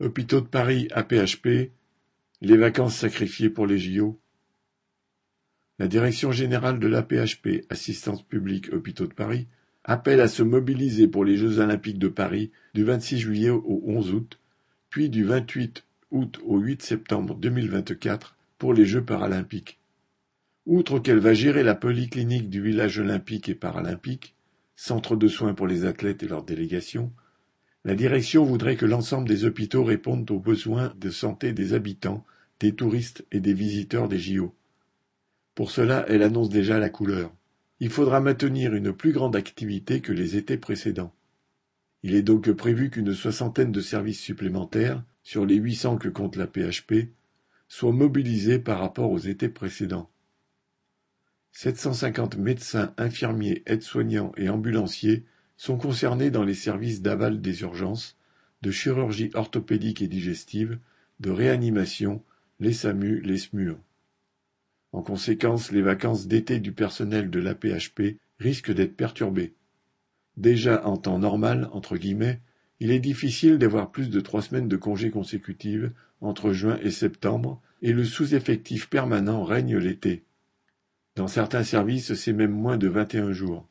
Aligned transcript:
Hôpitaux 0.00 0.40
de 0.40 0.46
Paris 0.46 0.86
AP-HP, 0.92 1.70
les 2.40 2.56
vacances 2.56 2.94
sacrifiées 2.94 3.50
pour 3.50 3.66
les 3.66 3.78
JO. 3.78 4.20
La 5.80 5.88
Direction 5.88 6.30
générale 6.30 6.78
de 6.78 6.86
l'AP-HP, 6.86 7.64
Assistance 7.68 8.22
publique 8.22 8.72
Hôpitaux 8.72 9.08
de 9.08 9.12
Paris, 9.12 9.48
appelle 9.82 10.20
à 10.20 10.28
se 10.28 10.44
mobiliser 10.44 11.08
pour 11.08 11.24
les 11.24 11.36
Jeux 11.36 11.58
olympiques 11.58 11.98
de 11.98 12.06
Paris 12.06 12.52
du 12.74 12.84
26 12.84 13.18
juillet 13.18 13.50
au 13.50 13.82
11 13.86 14.14
août, 14.14 14.38
puis 14.88 15.08
du 15.10 15.24
28 15.24 15.84
août 16.12 16.38
au 16.44 16.58
8 16.58 16.80
septembre 16.80 17.34
2024 17.34 18.36
pour 18.56 18.74
les 18.74 18.86
Jeux 18.86 19.04
paralympiques. 19.04 19.80
Outre 20.64 21.00
qu'elle 21.00 21.18
va 21.18 21.34
gérer 21.34 21.64
la 21.64 21.74
polyclinique 21.74 22.48
du 22.48 22.62
village 22.62 23.00
olympique 23.00 23.48
et 23.48 23.56
paralympique, 23.56 24.36
centre 24.76 25.16
de 25.16 25.26
soins 25.26 25.54
pour 25.54 25.66
les 25.66 25.86
athlètes 25.86 26.22
et 26.22 26.28
leurs 26.28 26.44
délégations, 26.44 27.12
la 27.84 27.94
direction 27.94 28.44
voudrait 28.44 28.76
que 28.76 28.86
l'ensemble 28.86 29.28
des 29.28 29.44
hôpitaux 29.44 29.84
répondent 29.84 30.30
aux 30.30 30.40
besoins 30.40 30.92
de 30.98 31.10
santé 31.10 31.52
des 31.52 31.74
habitants, 31.74 32.24
des 32.60 32.74
touristes 32.74 33.24
et 33.30 33.40
des 33.40 33.54
visiteurs 33.54 34.08
des 34.08 34.18
JO. 34.18 34.54
Pour 35.54 35.70
cela, 35.70 36.04
elle 36.08 36.22
annonce 36.22 36.50
déjà 36.50 36.78
la 36.78 36.90
couleur. 36.90 37.32
Il 37.80 37.90
faudra 37.90 38.20
maintenir 38.20 38.74
une 38.74 38.92
plus 38.92 39.12
grande 39.12 39.36
activité 39.36 40.00
que 40.00 40.12
les 40.12 40.36
étés 40.36 40.56
précédents. 40.56 41.14
Il 42.02 42.14
est 42.14 42.22
donc 42.22 42.50
prévu 42.52 42.90
qu'une 42.90 43.14
soixantaine 43.14 43.72
de 43.72 43.80
services 43.80 44.20
supplémentaires, 44.20 45.02
sur 45.22 45.46
les 45.46 45.56
800 45.56 45.98
que 45.98 46.08
compte 46.08 46.36
la 46.36 46.46
PHP, 46.46 47.10
soient 47.68 47.92
mobilisés 47.92 48.58
par 48.58 48.80
rapport 48.80 49.10
aux 49.10 49.18
étés 49.18 49.48
précédents. 49.48 50.10
750 51.52 52.36
médecins, 52.36 52.94
infirmiers, 52.96 53.62
aides-soignants 53.66 54.32
et 54.36 54.48
ambulanciers 54.48 55.24
sont 55.58 55.76
concernés 55.76 56.30
dans 56.30 56.44
les 56.44 56.54
services 56.54 57.02
d'aval 57.02 57.42
des 57.42 57.60
urgences, 57.60 58.16
de 58.62 58.70
chirurgie 58.70 59.30
orthopédique 59.34 60.00
et 60.00 60.08
digestive, 60.08 60.78
de 61.20 61.30
réanimation, 61.30 62.22
les 62.60 62.72
SAMU, 62.72 63.20
les 63.20 63.38
SMUR. 63.38 63.76
En 64.92 65.02
conséquence, 65.02 65.70
les 65.70 65.82
vacances 65.82 66.28
d'été 66.28 66.60
du 66.60 66.72
personnel 66.72 67.28
de 67.28 67.40
l'APHP 67.40 68.18
risquent 68.38 68.72
d'être 68.72 68.96
perturbées. 68.96 69.52
Déjà 70.36 70.86
en 70.86 70.96
temps 70.96 71.18
normal, 71.18 71.68
entre 71.72 71.96
guillemets, 71.96 72.40
il 72.80 72.92
est 72.92 73.00
difficile 73.00 73.58
d'avoir 73.58 73.90
plus 73.90 74.08
de 74.08 74.20
trois 74.20 74.42
semaines 74.42 74.68
de 74.68 74.76
congés 74.76 75.10
consécutives 75.10 75.92
entre 76.20 76.52
juin 76.52 76.78
et 76.82 76.92
septembre, 76.92 77.60
et 77.82 77.92
le 77.92 78.04
sous-effectif 78.04 78.88
permanent 78.88 79.42
règne 79.42 79.76
l'été. 79.76 80.24
Dans 81.16 81.28
certains 81.28 81.64
services, 81.64 82.14
c'est 82.14 82.32
même 82.32 82.52
moins 82.52 82.76
de 82.76 82.86
vingt 82.86 83.12
et 83.14 83.18
un 83.18 83.32
jours. 83.32 83.68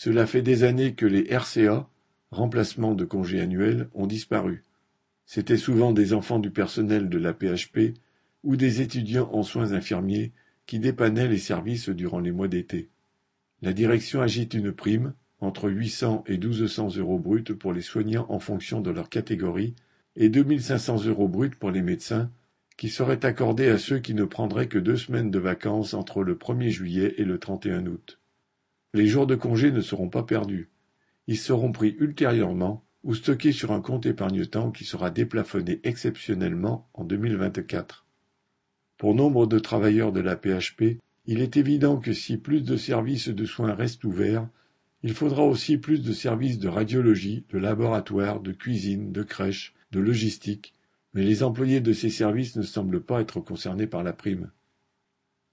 Cela 0.00 0.28
fait 0.28 0.42
des 0.42 0.62
années 0.62 0.94
que 0.94 1.06
les 1.06 1.24
RCA, 1.24 1.90
remplacements 2.30 2.94
de 2.94 3.04
congés 3.04 3.40
annuels, 3.40 3.88
ont 3.94 4.06
disparu. 4.06 4.62
C'étaient 5.26 5.56
souvent 5.56 5.90
des 5.90 6.12
enfants 6.12 6.38
du 6.38 6.52
personnel 6.52 7.08
de 7.08 7.18
la 7.18 7.34
PHP 7.34 7.98
ou 8.44 8.54
des 8.54 8.80
étudiants 8.80 9.28
en 9.32 9.42
soins 9.42 9.72
infirmiers 9.72 10.30
qui 10.66 10.78
dépannaient 10.78 11.26
les 11.26 11.38
services 11.38 11.88
durant 11.88 12.20
les 12.20 12.30
mois 12.30 12.46
d'été. 12.46 12.90
La 13.60 13.72
direction 13.72 14.22
agite 14.22 14.54
une 14.54 14.70
prime, 14.70 15.14
entre 15.40 15.68
800 15.68 16.22
et 16.28 16.38
1200 16.38 16.94
euros 16.98 17.18
bruts 17.18 17.42
pour 17.42 17.72
les 17.72 17.82
soignants 17.82 18.26
en 18.28 18.38
fonction 18.38 18.80
de 18.80 18.92
leur 18.92 19.08
catégorie, 19.08 19.74
et 20.14 20.28
2500 20.28 21.06
euros 21.06 21.26
bruts 21.26 21.56
pour 21.58 21.72
les 21.72 21.82
médecins, 21.82 22.30
qui 22.76 22.88
serait 22.88 23.24
accordée 23.24 23.66
à 23.66 23.78
ceux 23.78 23.98
qui 23.98 24.14
ne 24.14 24.24
prendraient 24.24 24.68
que 24.68 24.78
deux 24.78 24.96
semaines 24.96 25.32
de 25.32 25.40
vacances 25.40 25.92
entre 25.92 26.22
le 26.22 26.36
1er 26.36 26.68
juillet 26.68 27.14
et 27.18 27.24
le 27.24 27.40
31 27.40 27.86
août. 27.86 28.20
Les 28.94 29.06
jours 29.06 29.26
de 29.26 29.34
congé 29.34 29.70
ne 29.70 29.80
seront 29.80 30.08
pas 30.08 30.22
perdus. 30.22 30.70
Ils 31.26 31.38
seront 31.38 31.72
pris 31.72 31.94
ultérieurement 31.98 32.84
ou 33.04 33.14
stockés 33.14 33.52
sur 33.52 33.72
un 33.72 33.80
compte 33.80 34.06
épargne-temps 34.06 34.70
qui 34.70 34.84
sera 34.84 35.10
déplafonné 35.10 35.80
exceptionnellement 35.84 36.88
en 36.94 37.04
2024. 37.04 38.06
Pour 38.96 39.14
nombre 39.14 39.46
de 39.46 39.58
travailleurs 39.58 40.12
de 40.12 40.20
la 40.20 40.36
PHP, 40.36 40.98
il 41.26 41.40
est 41.40 41.56
évident 41.56 41.98
que 41.98 42.12
si 42.12 42.38
plus 42.38 42.62
de 42.62 42.76
services 42.76 43.28
de 43.28 43.44
soins 43.44 43.74
restent 43.74 44.04
ouverts, 44.04 44.48
il 45.02 45.12
faudra 45.12 45.42
aussi 45.44 45.76
plus 45.76 46.02
de 46.02 46.12
services 46.12 46.58
de 46.58 46.68
radiologie, 46.68 47.44
de 47.50 47.58
laboratoire, 47.58 48.40
de 48.40 48.52
cuisine, 48.52 49.12
de 49.12 49.22
crèche, 49.22 49.74
de 49.92 50.00
logistique, 50.00 50.74
mais 51.14 51.22
les 51.22 51.42
employés 51.42 51.80
de 51.80 51.92
ces 51.92 52.10
services 52.10 52.56
ne 52.56 52.62
semblent 52.62 53.02
pas 53.02 53.20
être 53.20 53.40
concernés 53.40 53.86
par 53.86 54.02
la 54.02 54.12
prime. 54.12 54.50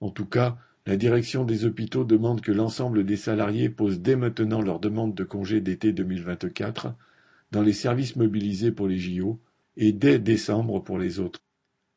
En 0.00 0.10
tout 0.10 0.26
cas, 0.26 0.58
la 0.86 0.96
direction 0.96 1.44
des 1.44 1.64
hôpitaux 1.64 2.04
demande 2.04 2.40
que 2.40 2.52
l'ensemble 2.52 3.04
des 3.04 3.16
salariés 3.16 3.68
posent 3.68 4.00
dès 4.00 4.14
maintenant 4.14 4.62
leur 4.62 4.78
demande 4.78 5.16
de 5.16 5.24
congé 5.24 5.60
d'été 5.60 5.92
2024 5.92 6.94
dans 7.50 7.62
les 7.62 7.72
services 7.72 8.14
mobilisés 8.14 8.70
pour 8.70 8.86
les 8.86 8.98
JO 8.98 9.40
et 9.76 9.90
dès 9.92 10.20
décembre 10.20 10.82
pour 10.82 10.98
les 10.98 11.18
autres. 11.18 11.40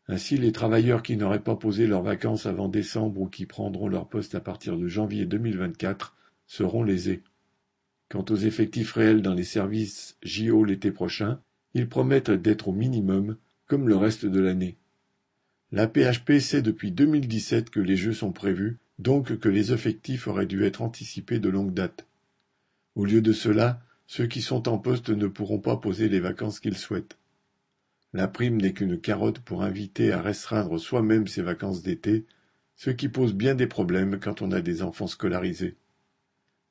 Ainsi, 0.07 0.37
les 0.37 0.51
travailleurs 0.51 1.03
qui 1.03 1.17
n'auraient 1.17 1.43
pas 1.43 1.55
posé 1.55 1.85
leurs 1.85 2.01
vacances 2.01 2.47
avant 2.47 2.67
décembre 2.67 3.21
ou 3.21 3.27
qui 3.27 3.45
prendront 3.45 3.87
leur 3.87 4.09
poste 4.09 4.33
à 4.33 4.39
partir 4.39 4.75
de 4.75 4.87
janvier 4.87 5.27
2024 5.27 6.17
seront 6.47 6.81
lésés. 6.81 7.21
Quant 8.09 8.25
aux 8.31 8.35
effectifs 8.35 8.93
réels 8.93 9.21
dans 9.21 9.35
les 9.35 9.43
services 9.43 10.17
JO 10.23 10.65
l'été 10.65 10.91
prochain, 10.91 11.39
ils 11.75 11.87
promettent 11.87 12.31
d'être 12.31 12.69
au 12.69 12.73
minimum 12.73 13.37
comme 13.67 13.87
le 13.87 13.95
reste 13.95 14.25
de 14.25 14.39
l'année. 14.39 14.79
La 15.71 15.87
PHP 15.87 16.39
sait 16.39 16.63
depuis 16.63 16.91
2017 16.91 17.69
que 17.69 17.79
les 17.79 17.95
Jeux 17.95 18.13
sont 18.13 18.31
prévus, 18.31 18.79
donc 18.97 19.37
que 19.37 19.49
les 19.49 19.71
effectifs 19.71 20.27
auraient 20.27 20.47
dû 20.47 20.65
être 20.65 20.81
anticipés 20.81 21.37
de 21.37 21.47
longue 21.47 21.75
date. 21.75 22.07
Au 22.95 23.05
lieu 23.05 23.21
de 23.21 23.33
cela, 23.33 23.79
ceux 24.07 24.25
qui 24.25 24.41
sont 24.41 24.67
en 24.67 24.79
poste 24.79 25.09
ne 25.09 25.27
pourront 25.27 25.59
pas 25.59 25.77
poser 25.77 26.09
les 26.09 26.19
vacances 26.19 26.59
qu'ils 26.59 26.77
souhaitent. 26.77 27.19
La 28.13 28.27
prime 28.27 28.59
n'est 28.59 28.73
qu'une 28.73 28.99
carotte 28.99 29.37
pour 29.39 29.61
inviter 29.61 30.11
à 30.11 30.23
restreindre 30.23 30.79
soi-même 30.79 31.27
ses 31.27 31.43
vacances 31.43 31.83
d'été, 31.83 32.25
ce 32.75 32.89
qui 32.89 33.07
pose 33.07 33.35
bien 33.35 33.53
des 33.53 33.67
problèmes 33.67 34.19
quand 34.19 34.41
on 34.41 34.51
a 34.51 34.61
des 34.61 34.81
enfants 34.81 35.05
scolarisés. 35.05 35.75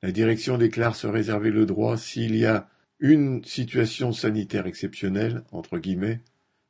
La 0.03 0.11
direction 0.11 0.57
déclare 0.57 0.97
se 0.97 1.07
réserver 1.07 1.51
le 1.51 1.65
droit, 1.65 1.95
s'il 1.95 2.35
y 2.35 2.45
a 2.45 2.69
une 2.99 3.45
situation 3.45 4.11
sanitaire 4.11 4.67
exceptionnelle, 4.67 5.43
entre 5.53 5.77
guillemets, 5.77 6.19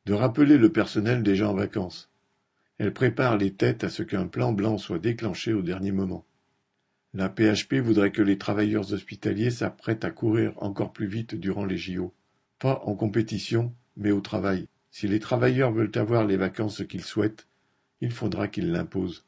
de 0.06 0.14
rappeler 0.14 0.60
le 0.60 0.72
personnel 0.72 1.24
déjà 1.24 1.50
en 1.50 1.56
vacances. 1.56 2.10
Elle 2.80 2.94
prépare 2.94 3.38
les 3.38 3.54
têtes 3.54 3.84
à 3.84 3.90
ce 3.90 4.04
qu'un 4.04 4.26
plan 4.26 4.52
blanc 4.52 4.78
soit 4.78 5.00
déclenché 5.00 5.54
au 5.54 5.62
dernier 5.62 5.92
moment. 5.92 6.26
La 7.14 7.30
PHP 7.30 7.76
voudrait 7.76 8.12
que 8.12 8.22
les 8.22 8.38
travailleurs 8.38 8.94
hospitaliers 8.94 9.52
s'apprêtent 9.52 10.06
à 10.06 10.12
courir 10.12 10.54
encore 10.58 10.94
plus 10.94 11.08
vite 11.08 11.36
durant 11.36 11.66
les 11.66 11.78
JO. 11.78 12.14
Pas 12.58 12.82
en 12.86 12.96
compétition, 12.96 13.74
mais 13.98 14.12
au 14.12 14.22
travail. 14.22 14.68
Si 14.92 15.08
les 15.08 15.20
travailleurs 15.20 15.72
veulent 15.72 15.92
avoir 15.96 16.26
les 16.26 16.38
vacances 16.38 16.84
qu'ils 16.88 17.04
souhaitent, 17.04 17.48
il 18.02 18.12
faudra 18.12 18.48
qu'ils 18.48 18.72
l'imposent. 18.72 19.26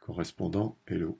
Correspondant 0.00 0.78
Hello. 0.86 1.14